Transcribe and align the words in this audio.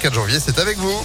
4 0.00 0.14
janvier, 0.14 0.38
c'est 0.38 0.60
avec 0.60 0.78
vous. 0.78 1.04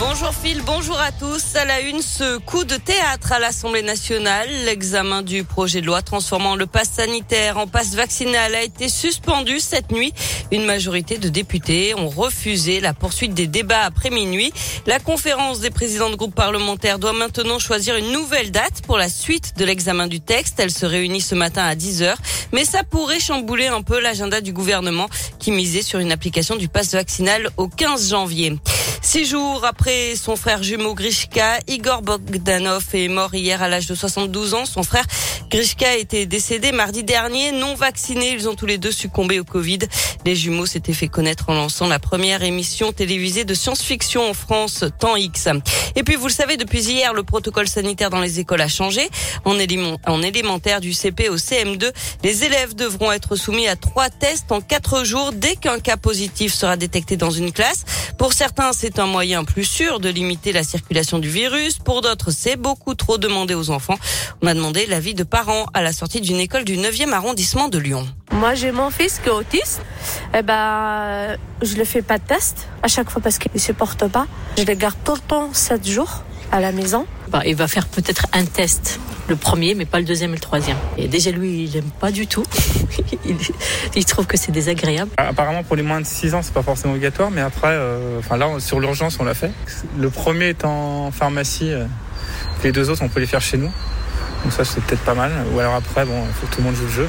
Bonjour 0.00 0.32
Phil, 0.32 0.62
bonjour 0.64 0.98
à 0.98 1.12
tous. 1.12 1.54
À 1.56 1.66
la 1.66 1.80
une, 1.82 2.00
ce 2.00 2.38
coup 2.38 2.64
de 2.64 2.76
théâtre 2.76 3.32
à 3.32 3.38
l'Assemblée 3.38 3.82
nationale. 3.82 4.48
L'examen 4.64 5.20
du 5.20 5.44
projet 5.44 5.82
de 5.82 5.86
loi 5.86 6.00
transformant 6.00 6.56
le 6.56 6.64
pass 6.64 6.88
sanitaire 6.92 7.58
en 7.58 7.66
passe 7.66 7.94
vaccinal 7.94 8.54
a 8.54 8.62
été 8.62 8.88
suspendu 8.88 9.60
cette 9.60 9.92
nuit. 9.92 10.14
Une 10.52 10.64
majorité 10.64 11.18
de 11.18 11.28
députés 11.28 11.94
ont 11.94 12.08
refusé 12.08 12.80
la 12.80 12.94
poursuite 12.94 13.34
des 13.34 13.46
débats 13.46 13.82
après 13.82 14.08
minuit. 14.08 14.54
La 14.86 15.00
conférence 15.00 15.60
des 15.60 15.68
présidents 15.68 16.08
de 16.08 16.16
groupes 16.16 16.34
parlementaires 16.34 16.98
doit 16.98 17.12
maintenant 17.12 17.58
choisir 17.58 17.94
une 17.96 18.10
nouvelle 18.10 18.50
date 18.50 18.80
pour 18.86 18.96
la 18.96 19.10
suite 19.10 19.52
de 19.58 19.66
l'examen 19.66 20.06
du 20.06 20.22
texte. 20.22 20.58
Elle 20.60 20.70
se 20.70 20.86
réunit 20.86 21.20
ce 21.20 21.34
matin 21.34 21.64
à 21.64 21.74
10h. 21.74 22.14
Mais 22.52 22.64
ça 22.64 22.84
pourrait 22.84 23.20
chambouler 23.20 23.66
un 23.66 23.82
peu 23.82 24.00
l'agenda 24.00 24.40
du 24.40 24.54
gouvernement 24.54 25.10
qui 25.38 25.50
misait 25.50 25.82
sur 25.82 25.98
une 25.98 26.10
application 26.10 26.56
du 26.56 26.68
pass 26.68 26.94
vaccinal 26.94 27.50
au 27.58 27.68
15 27.68 28.08
janvier. 28.08 28.56
Six 29.02 29.24
jours 29.24 29.64
après 29.64 30.14
son 30.14 30.36
frère 30.36 30.62
jumeau 30.62 30.94
Grishka, 30.94 31.58
Igor 31.66 32.02
Bogdanov 32.02 32.84
est 32.92 33.08
mort 33.08 33.34
hier 33.34 33.62
à 33.62 33.68
l'âge 33.68 33.86
de 33.86 33.94
72 33.94 34.52
ans. 34.52 34.66
Son 34.66 34.82
frère 34.82 35.06
Grishka 35.50 35.96
était 35.96 36.26
décédé 36.26 36.70
mardi 36.70 37.02
dernier, 37.02 37.50
non 37.50 37.74
vacciné. 37.74 38.32
Ils 38.32 38.46
ont 38.46 38.54
tous 38.54 38.66
les 38.66 38.76
deux 38.76 38.92
succombé 38.92 39.40
au 39.40 39.44
Covid. 39.44 39.78
Les 40.26 40.36
jumeaux 40.36 40.66
s'étaient 40.66 40.92
fait 40.92 41.08
connaître 41.08 41.48
en 41.48 41.54
lançant 41.54 41.88
la 41.88 41.98
première 41.98 42.42
émission 42.42 42.92
télévisée 42.92 43.44
de 43.44 43.54
science-fiction 43.54 44.28
en 44.28 44.34
France, 44.34 44.84
Temps 44.98 45.16
X. 45.16 45.48
Et 45.96 46.02
puis, 46.02 46.16
vous 46.16 46.26
le 46.26 46.32
savez, 46.32 46.58
depuis 46.58 46.82
hier, 46.82 47.14
le 47.14 47.22
protocole 47.22 47.68
sanitaire 47.68 48.10
dans 48.10 48.20
les 48.20 48.38
écoles 48.38 48.60
a 48.60 48.68
changé. 48.68 49.08
En, 49.46 49.56
en 50.06 50.22
élémentaire 50.22 50.80
du 50.82 50.92
CP 50.92 51.30
au 51.30 51.36
CM2, 51.36 51.90
les 52.22 52.44
élèves 52.44 52.74
devront 52.74 53.10
être 53.12 53.34
soumis 53.34 53.66
à 53.66 53.76
trois 53.76 54.10
tests 54.10 54.52
en 54.52 54.60
quatre 54.60 55.04
jours 55.04 55.32
dès 55.32 55.56
qu'un 55.56 55.80
cas 55.80 55.96
positif 55.96 56.52
sera 56.52 56.76
détecté 56.76 57.16
dans 57.16 57.30
une 57.30 57.50
classe. 57.50 57.84
Pour 58.18 58.34
certains, 58.34 58.72
c'est 58.72 58.89
un 58.98 59.06
moyen 59.06 59.44
plus 59.44 59.64
sûr 59.64 60.00
de 60.00 60.08
limiter 60.08 60.52
la 60.52 60.62
circulation 60.62 61.18
du 61.18 61.28
virus. 61.28 61.78
Pour 61.78 62.00
d'autres, 62.02 62.30
c'est 62.30 62.56
beaucoup 62.56 62.94
trop 62.94 63.18
demandé 63.18 63.54
aux 63.54 63.70
enfants. 63.70 63.98
On 64.42 64.46
a 64.46 64.54
demandé 64.54 64.86
l'avis 64.86 65.14
de 65.14 65.22
parents 65.22 65.66
à 65.74 65.82
la 65.82 65.92
sortie 65.92 66.20
d'une 66.20 66.40
école 66.40 66.64
du 66.64 66.76
9e 66.76 67.12
arrondissement 67.12 67.68
de 67.68 67.78
Lyon. 67.78 68.06
Moi, 68.32 68.54
j'ai 68.54 68.72
mon 68.72 68.90
fils 68.90 69.20
qui 69.22 69.28
est 69.28 69.32
autiste. 69.32 69.82
Eh 70.34 70.42
ben, 70.42 71.36
je 71.62 71.76
le 71.76 71.84
fais 71.84 72.02
pas 72.02 72.18
de 72.18 72.24
test 72.24 72.68
à 72.82 72.88
chaque 72.88 73.10
fois 73.10 73.22
parce 73.22 73.38
qu'il 73.38 73.60
se 73.60 73.72
porte 73.72 74.08
pas. 74.08 74.26
Je 74.58 74.64
le 74.64 74.74
garde 74.74 74.96
tout 75.04 75.14
le 75.14 75.20
temps 75.20 75.50
7 75.52 75.86
jours 75.86 76.22
à 76.52 76.60
la 76.60 76.72
maison. 76.72 77.06
Bah, 77.28 77.42
il 77.46 77.54
va 77.54 77.68
faire 77.68 77.86
peut-être 77.86 78.26
un 78.32 78.44
test, 78.44 78.98
le 79.30 79.36
premier, 79.36 79.74
mais 79.74 79.86
pas 79.86 79.98
le 79.98 80.04
deuxième 80.04 80.32
et 80.32 80.34
le 80.34 80.40
troisième. 80.40 80.76
Et 80.98 81.08
déjà, 81.08 81.30
lui, 81.30 81.64
il 81.64 81.76
aime 81.76 81.90
pas 82.00 82.10
du 82.10 82.26
tout. 82.26 82.44
il, 83.94 84.04
trouve 84.04 84.26
que 84.26 84.36
c'est 84.36 84.52
désagréable. 84.52 85.10
Apparemment, 85.16 85.62
pour 85.62 85.76
les 85.76 85.82
moins 85.82 86.00
de 86.00 86.06
6 86.06 86.34
ans, 86.34 86.42
c'est 86.42 86.52
pas 86.52 86.62
forcément 86.62 86.92
obligatoire, 86.92 87.30
mais 87.30 87.40
après, 87.40 87.70
euh, 87.70 88.18
enfin 88.18 88.36
là, 88.36 88.48
sur 88.58 88.80
l'urgence, 88.80 89.18
on 89.20 89.24
l'a 89.24 89.34
fait. 89.34 89.52
Le 89.98 90.10
premier 90.10 90.50
est 90.50 90.64
en 90.64 91.10
pharmacie, 91.12 91.72
euh, 91.72 91.86
les 92.64 92.72
deux 92.72 92.90
autres, 92.90 93.02
on 93.02 93.08
peut 93.08 93.20
les 93.20 93.26
faire 93.26 93.40
chez 93.40 93.56
nous. 93.56 93.70
Donc 94.42 94.52
ça, 94.52 94.64
c'est 94.64 94.82
peut-être 94.82 95.02
pas 95.02 95.14
mal. 95.14 95.32
Ou 95.54 95.60
alors 95.60 95.74
après, 95.74 96.04
bon, 96.04 96.24
il 96.26 96.34
faut 96.34 96.46
que 96.46 96.54
tout 96.54 96.60
le 96.60 96.66
monde 96.66 96.74
joue 96.76 96.84
le 96.84 96.90
jeu. 96.90 97.08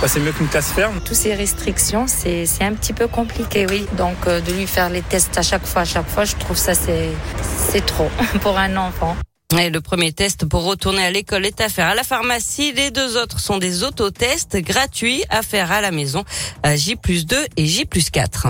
Bah, 0.00 0.08
c'est 0.08 0.20
mieux 0.20 0.32
qu'une 0.32 0.48
classe 0.48 0.70
ferme. 0.70 1.00
Toutes 1.04 1.14
ces 1.14 1.34
restrictions, 1.34 2.06
c'est 2.06 2.46
un 2.62 2.72
petit 2.74 2.92
peu 2.92 3.06
compliqué, 3.06 3.66
oui. 3.68 3.86
Donc 3.98 4.16
euh, 4.26 4.40
de 4.40 4.52
lui 4.52 4.66
faire 4.66 4.88
les 4.88 5.02
tests 5.02 5.36
à 5.36 5.42
chaque 5.42 5.66
fois, 5.66 5.82
à 5.82 5.84
chaque 5.84 6.08
fois, 6.08 6.24
je 6.24 6.36
trouve 6.36 6.56
ça 6.56 6.72
c'est 6.74 7.86
trop 7.86 8.08
pour 8.40 8.56
un 8.56 8.76
enfant. 8.76 9.16
Le 9.52 9.78
premier 9.80 10.12
test 10.12 10.46
pour 10.46 10.64
retourner 10.64 11.04
à 11.04 11.10
l'école 11.10 11.44
est 11.44 11.60
à 11.60 11.68
faire 11.68 11.88
à 11.88 11.94
la 11.94 12.04
pharmacie. 12.04 12.72
Les 12.72 12.90
deux 12.90 13.16
autres 13.16 13.40
sont 13.40 13.58
des 13.58 13.82
autotests 13.82 14.56
gratuits 14.56 15.24
à 15.28 15.42
faire 15.42 15.72
à 15.72 15.80
la 15.80 15.90
maison 15.90 16.24
à 16.62 16.76
J 16.76 16.96
2 16.96 17.46
et 17.56 17.66
J 17.66 17.86
4. 17.86 18.48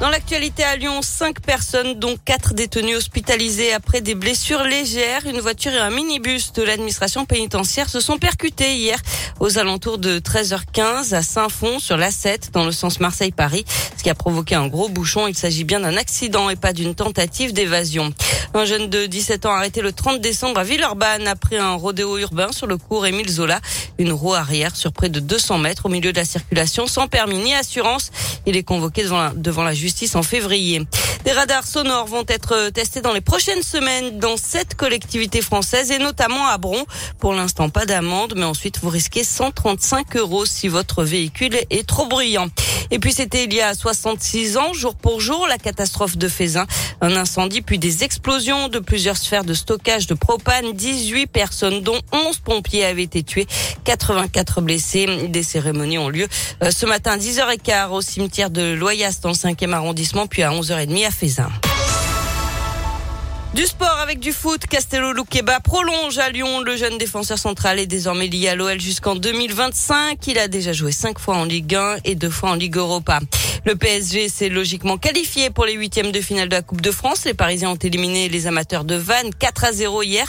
Dans 0.00 0.08
l'actualité 0.08 0.64
à 0.64 0.76
Lyon, 0.76 1.02
cinq 1.02 1.42
personnes, 1.42 1.98
dont 1.98 2.16
quatre 2.24 2.54
détenus 2.54 2.96
hospitalisés 2.96 3.74
après 3.74 4.00
des 4.00 4.14
blessures 4.14 4.62
légères. 4.62 5.26
Une 5.26 5.40
voiture 5.40 5.72
et 5.72 5.78
un 5.78 5.90
minibus 5.90 6.54
de 6.54 6.62
l'administration 6.62 7.26
pénitentiaire 7.26 7.90
se 7.90 8.00
sont 8.00 8.16
percutés 8.16 8.76
hier 8.76 8.98
aux 9.40 9.58
alentours 9.58 9.98
de 9.98 10.18
13h15 10.18 11.14
à 11.14 11.20
Saint-Fond 11.20 11.78
sur 11.80 11.98
l'A7 11.98 12.50
dans 12.52 12.64
le 12.64 12.72
sens 12.72 12.98
Marseille-Paris, 12.98 13.66
ce 14.00 14.02
qui 14.02 14.08
a 14.08 14.14
provoqué 14.14 14.54
un 14.54 14.66
gros 14.66 14.88
bouchon. 14.88 15.28
Il 15.28 15.36
s'agit 15.36 15.64
bien 15.64 15.80
d'un 15.80 15.98
accident 15.98 16.48
et 16.48 16.56
pas 16.56 16.72
d'une 16.72 16.94
tentative 16.94 17.52
d'évasion. 17.52 18.14
Un 18.54 18.64
jeune 18.64 18.88
de 18.88 19.04
17 19.04 19.44
ans 19.44 19.52
arrêté 19.52 19.82
le 19.82 19.92
30 19.92 20.22
décembre 20.22 20.58
à 20.58 20.64
Villeurbanne 20.64 21.28
après 21.28 21.58
un 21.58 21.74
rodéo 21.74 22.16
urbain 22.16 22.50
sur 22.50 22.66
le 22.66 22.78
cours 22.78 23.04
Émile 23.04 23.28
Zola. 23.28 23.60
Une 23.98 24.12
roue 24.12 24.32
arrière 24.32 24.74
sur 24.74 24.94
près 24.94 25.10
de 25.10 25.20
200 25.20 25.58
mètres 25.58 25.84
au 25.84 25.90
milieu 25.90 26.12
de 26.12 26.16
la 26.16 26.24
circulation 26.24 26.86
sans 26.86 27.08
permis 27.08 27.36
ni 27.40 27.52
assurance. 27.52 28.10
Il 28.46 28.56
est 28.56 28.62
convoqué 28.62 29.04
devant 29.34 29.64
la, 29.64 29.74
justice 29.74 30.16
en 30.16 30.22
février. 30.22 30.80
Des 31.26 31.32
radars 31.32 31.66
sonores 31.66 32.06
vont 32.06 32.24
être 32.26 32.70
testés 32.70 33.02
dans 33.02 33.12
les 33.12 33.20
prochaines 33.20 33.62
semaines 33.62 34.18
dans 34.18 34.38
sept 34.38 34.76
collectivités 34.76 35.42
françaises 35.42 35.90
et 35.90 35.98
notamment 35.98 36.46
à 36.46 36.56
Bron. 36.56 36.86
Pour 37.18 37.34
l'instant, 37.34 37.68
pas 37.68 37.84
d'amende, 37.84 38.32
mais 38.34 38.44
ensuite 38.44 38.78
vous 38.80 38.88
risquez 38.88 39.24
135 39.24 40.16
euros 40.16 40.46
si 40.46 40.68
votre 40.68 41.04
véhicule 41.04 41.54
est 41.68 41.86
trop 41.86 42.06
bruyant. 42.06 42.48
Et 42.90 42.98
puis 42.98 43.12
c'était 43.12 43.44
il 43.44 43.54
y 43.54 43.60
a 43.60 43.74
66 43.74 44.56
ans, 44.56 44.72
jour 44.72 44.94
pour 44.94 45.20
jour, 45.20 45.46
la 45.48 45.58
catastrophe 45.58 46.16
de 46.16 46.28
Fézin. 46.28 46.66
Un 47.00 47.16
incendie 47.16 47.62
puis 47.62 47.78
des 47.78 48.04
explosions 48.04 48.68
de 48.68 48.78
plusieurs 48.78 49.16
sphères 49.16 49.44
de 49.44 49.54
stockage 49.54 50.06
de 50.06 50.14
propane. 50.14 50.72
18 50.72 51.26
personnes, 51.26 51.82
dont 51.82 51.98
11 52.12 52.38
pompiers, 52.38 52.84
avaient 52.84 53.02
été 53.02 53.22
tués. 53.22 53.46
84 53.84 54.60
blessés. 54.60 55.06
Des 55.28 55.42
cérémonies 55.42 55.98
ont 55.98 56.08
lieu 56.08 56.26
euh, 56.62 56.70
ce 56.70 56.86
matin 56.86 57.16
10h15 57.16 57.90
au 57.90 58.00
cimetière 58.00 58.50
de 58.50 58.72
Loyas 58.74 59.20
dans 59.22 59.30
le 59.30 59.34
5e 59.34 59.72
arrondissement, 59.72 60.26
puis 60.26 60.42
à 60.42 60.50
11h30 60.50 61.06
à 61.06 61.10
Fézin. 61.10 61.50
Du 63.54 63.66
sport 63.66 63.98
avec 64.00 64.20
du 64.20 64.32
foot, 64.32 64.64
Castello 64.66 65.12
Luqueba 65.12 65.58
prolonge 65.58 66.18
à 66.18 66.30
Lyon. 66.30 66.60
Le 66.60 66.76
jeune 66.76 66.98
défenseur 66.98 67.36
central 67.36 67.80
est 67.80 67.86
désormais 67.86 68.28
lié 68.28 68.48
à 68.48 68.54
l'OL 68.54 68.80
jusqu'en 68.80 69.16
2025. 69.16 70.24
Il 70.28 70.38
a 70.38 70.46
déjà 70.46 70.72
joué 70.72 70.92
cinq 70.92 71.18
fois 71.18 71.36
en 71.36 71.44
Ligue 71.44 71.74
1 71.74 71.96
et 72.04 72.14
deux 72.14 72.30
fois 72.30 72.50
en 72.50 72.54
Ligue 72.54 72.76
Europa. 72.76 73.18
Le 73.66 73.76
PSG 73.76 74.28
s'est 74.28 74.48
logiquement 74.48 74.96
qualifié 74.96 75.50
pour 75.50 75.66
les 75.66 75.74
huitièmes 75.74 76.12
de 76.12 76.20
finale 76.20 76.48
de 76.48 76.54
la 76.54 76.62
Coupe 76.62 76.80
de 76.80 76.90
France. 76.90 77.24
Les 77.24 77.34
Parisiens 77.34 77.70
ont 77.70 77.76
éliminé 77.76 78.28
les 78.28 78.46
amateurs 78.46 78.84
de 78.84 78.94
Vannes 78.94 79.30
4 79.38 79.64
à 79.64 79.72
0 79.72 80.02
hier. 80.02 80.26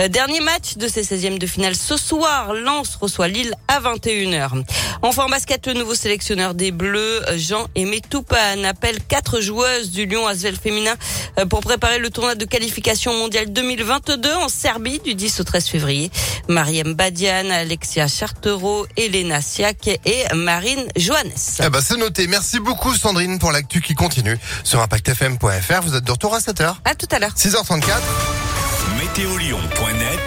Euh, 0.00 0.08
dernier 0.08 0.40
match 0.40 0.76
de 0.76 0.88
ces 0.88 1.02
16e 1.02 1.38
de 1.38 1.46
finale 1.46 1.76
ce 1.76 1.96
soir. 1.96 2.52
Lens 2.52 2.96
reçoit 2.96 3.28
Lille 3.28 3.54
à 3.68 3.80
21h. 3.80 4.64
En 5.02 5.28
basket, 5.28 5.66
le 5.66 5.74
nouveau 5.74 5.94
sélectionneur 5.94 6.54
des 6.54 6.70
Bleus, 6.70 7.22
Jean-Aimé 7.36 8.00
Toupane, 8.08 8.64
appelle 8.64 8.98
quatre 9.06 9.40
joueuses 9.40 9.90
du 9.90 10.06
Lyon 10.06 10.26
Asvel 10.26 10.56
féminin 10.56 10.94
euh, 11.38 11.46
pour 11.46 11.60
préparer 11.60 11.98
le 11.98 12.10
tournoi 12.10 12.34
de 12.34 12.44
qualification 12.44 13.14
mondiale 13.14 13.52
2022 13.52 14.32
en 14.32 14.48
Serbie 14.48 15.00
du 15.00 15.14
10 15.14 15.40
au 15.40 15.44
13 15.44 15.66
février. 15.68 16.10
Mariem 16.48 16.94
Badian, 16.94 17.50
Alexia 17.50 18.08
Chartereau, 18.08 18.86
Elena 18.96 19.40
Siak 19.40 19.88
et 19.88 20.24
Marine 20.34 20.86
Johannes. 20.96 21.32
Eh 21.62 21.70
ben, 21.70 21.80
c'est 21.80 21.96
noté. 21.96 22.26
Merci 22.26 22.58
beaucoup 22.74 22.92
Sandrine 22.96 23.38
pour 23.38 23.52
l'actu 23.52 23.80
qui 23.80 23.94
continue 23.94 24.36
sur 24.64 24.80
impactfm.fr. 24.80 25.80
Vous 25.82 25.94
êtes 25.94 26.02
de 26.02 26.10
retour 26.10 26.34
à 26.34 26.38
7h. 26.38 26.74
À 26.84 26.94
tout 26.96 27.06
à 27.12 27.20
l'heure. 27.20 27.32
6h34. 27.36 27.84
Météolion.net 28.98 30.24